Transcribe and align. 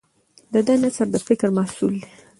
د 0.53 0.55
ده 0.67 0.73
نثر 0.83 1.07
د 1.13 1.17
فکر 1.27 1.47
محصول 1.57 1.93
دی. 2.03 2.09